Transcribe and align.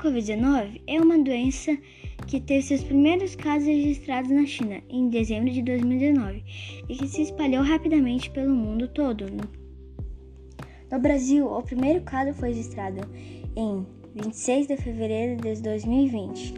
Covid-19 0.00 0.80
é 0.86 0.98
uma 0.98 1.18
doença 1.18 1.76
que 2.26 2.40
teve 2.40 2.62
seus 2.62 2.82
primeiros 2.82 3.36
casos 3.36 3.68
registrados 3.68 4.30
na 4.30 4.46
China 4.46 4.80
em 4.88 5.10
dezembro 5.10 5.50
de 5.50 5.60
2019 5.60 6.42
e 6.88 6.96
que 6.96 7.06
se 7.06 7.22
espalhou 7.22 7.62
rapidamente 7.62 8.30
pelo 8.30 8.54
mundo 8.54 8.88
todo. 8.88 9.26
No 10.90 10.98
Brasil, 10.98 11.46
o 11.46 11.62
primeiro 11.62 12.00
caso 12.00 12.32
foi 12.32 12.48
registrado 12.48 13.06
em 13.54 13.86
26 14.14 14.68
de 14.68 14.76
fevereiro 14.78 15.40
de 15.42 15.60
2020. 15.60 16.54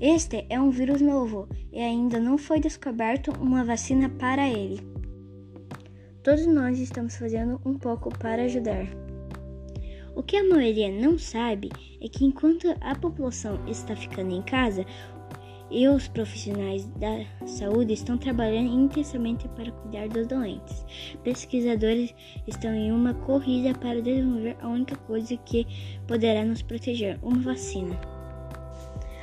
Este 0.00 0.46
é 0.48 0.58
um 0.58 0.70
vírus 0.70 1.02
novo 1.02 1.46
e 1.70 1.78
ainda 1.78 2.18
não 2.18 2.38
foi 2.38 2.58
descoberto 2.58 3.32
uma 3.38 3.64
vacina 3.64 4.08
para 4.08 4.48
ele. 4.48 4.80
Todos 6.22 6.46
nós 6.46 6.78
estamos 6.78 7.16
fazendo 7.16 7.60
um 7.66 7.74
pouco 7.74 8.08
para 8.18 8.44
ajudar. 8.44 9.11
O 10.14 10.22
que 10.22 10.36
a 10.36 10.44
maioria 10.44 10.90
não 10.90 11.18
sabe 11.18 11.70
é 12.00 12.08
que 12.08 12.24
enquanto 12.24 12.74
a 12.80 12.94
população 12.94 13.58
está 13.66 13.96
ficando 13.96 14.34
em 14.34 14.42
casa, 14.42 14.84
e 15.72 15.88
os 15.88 16.06
profissionais 16.06 16.84
da 16.98 17.24
saúde 17.46 17.94
estão 17.94 18.18
trabalhando 18.18 18.70
intensamente 18.70 19.48
para 19.48 19.72
cuidar 19.72 20.06
dos 20.08 20.26
doentes. 20.26 20.84
Pesquisadores 21.24 22.14
estão 22.46 22.74
em 22.74 22.92
uma 22.92 23.14
corrida 23.14 23.72
para 23.78 24.02
desenvolver 24.02 24.54
a 24.60 24.68
única 24.68 24.96
coisa 24.96 25.34
que 25.38 25.66
poderá 26.06 26.44
nos 26.44 26.60
proteger: 26.60 27.18
uma 27.22 27.40
vacina. 27.40 27.98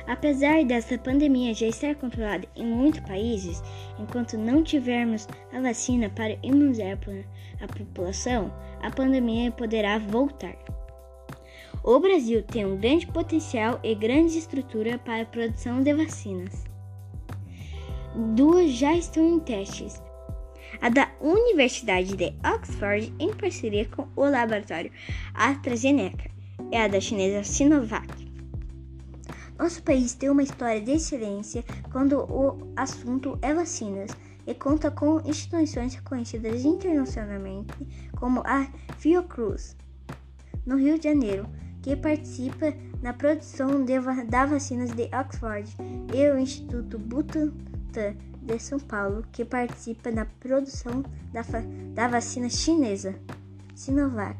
Apesar 0.08 0.64
dessa 0.64 0.98
pandemia 0.98 1.54
já 1.54 1.66
estar 1.68 1.94
controlada 1.94 2.48
em 2.56 2.66
muitos 2.66 3.00
países, 3.02 3.62
enquanto 3.96 4.36
não 4.36 4.64
tivermos 4.64 5.28
a 5.52 5.60
vacina 5.60 6.10
para 6.10 6.36
imunizar 6.42 6.98
a 7.60 7.66
população, 7.68 8.52
a 8.82 8.90
pandemia 8.90 9.52
poderá 9.52 9.98
voltar. 9.98 10.56
O 11.82 11.98
Brasil 11.98 12.42
tem 12.42 12.66
um 12.66 12.76
grande 12.76 13.06
potencial 13.06 13.80
e 13.82 13.94
grande 13.94 14.36
estrutura 14.36 14.98
para 14.98 15.22
a 15.22 15.26
produção 15.26 15.82
de 15.82 15.94
vacinas. 15.94 16.64
Duas 18.34 18.72
já 18.72 18.94
estão 18.94 19.26
em 19.26 19.40
testes. 19.40 20.02
A 20.82 20.90
da 20.90 21.10
Universidade 21.20 22.16
de 22.16 22.34
Oxford, 22.46 23.12
em 23.18 23.32
parceria 23.32 23.86
com 23.86 24.06
o 24.14 24.24
laboratório 24.24 24.92
AstraZeneca, 25.32 26.30
e 26.70 26.76
a 26.76 26.86
da 26.86 27.00
chinesa 27.00 27.44
Sinovac. 27.44 28.30
Nosso 29.58 29.82
país 29.82 30.14
tem 30.14 30.28
uma 30.30 30.42
história 30.42 30.80
de 30.80 30.92
excelência 30.92 31.64
quando 31.90 32.18
o 32.18 32.72
assunto 32.76 33.38
é 33.42 33.52
vacinas 33.52 34.10
e 34.46 34.54
conta 34.54 34.90
com 34.90 35.20
instituições 35.24 35.94
reconhecidas 35.94 36.64
internacionalmente, 36.64 37.74
como 38.18 38.42
a 38.44 38.66
Fiocruz, 38.98 39.76
no 40.64 40.76
Rio 40.76 40.98
de 40.98 41.04
Janeiro, 41.04 41.46
que 41.82 41.96
participa 41.96 42.74
na 43.02 43.12
produção 43.12 43.84
de, 43.84 43.98
da 44.26 44.46
vacinas 44.46 44.90
de 44.90 45.08
Oxford, 45.14 45.74
e 46.14 46.30
o 46.30 46.38
Instituto 46.38 46.98
Butantan 46.98 48.14
de 48.42 48.58
São 48.58 48.78
Paulo, 48.78 49.24
que 49.32 49.44
participa 49.44 50.10
na 50.10 50.24
produção 50.24 51.02
da, 51.32 51.42
da 51.94 52.08
vacina 52.08 52.48
chinesa 52.48 53.14
Sinovac. 53.74 54.38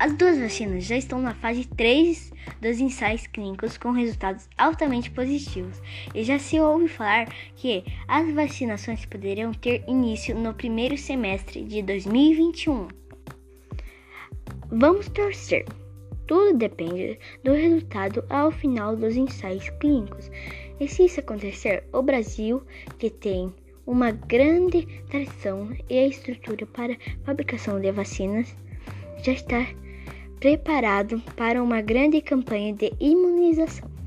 As 0.00 0.14
duas 0.14 0.38
vacinas 0.38 0.84
já 0.84 0.96
estão 0.96 1.20
na 1.20 1.34
fase 1.34 1.64
3 1.64 2.32
dos 2.60 2.78
ensaios 2.78 3.26
clínicos 3.26 3.76
com 3.76 3.90
resultados 3.90 4.48
altamente 4.56 5.10
positivos, 5.10 5.80
e 6.14 6.22
já 6.22 6.38
se 6.38 6.60
ouve 6.60 6.86
falar 6.86 7.26
que 7.56 7.84
as 8.06 8.32
vacinações 8.32 9.04
poderiam 9.04 9.52
ter 9.52 9.84
início 9.88 10.36
no 10.36 10.54
primeiro 10.54 10.96
semestre 10.96 11.64
de 11.64 11.82
2021. 11.82 12.88
Vamos 14.70 15.08
torcer 15.08 15.64
tudo 16.28 16.56
depende 16.56 17.18
do 17.42 17.52
resultado 17.52 18.22
ao 18.28 18.52
final 18.52 18.94
dos 18.94 19.16
ensaios 19.16 19.68
clínicos. 19.80 20.30
E 20.78 20.86
se 20.86 21.06
isso 21.06 21.18
acontecer, 21.18 21.82
o 21.92 22.02
Brasil, 22.02 22.62
que 22.98 23.10
tem 23.10 23.52
uma 23.86 24.12
grande 24.12 24.86
tradição 25.10 25.74
e 25.88 25.98
a 25.98 26.06
estrutura 26.06 26.66
para 26.66 26.96
fabricação 27.24 27.80
de 27.80 27.90
vacinas, 27.90 28.54
já 29.24 29.32
está 29.32 29.66
preparado 30.38 31.20
para 31.34 31.60
uma 31.60 31.80
grande 31.80 32.20
campanha 32.20 32.72
de 32.74 32.92
imunização. 33.00 33.97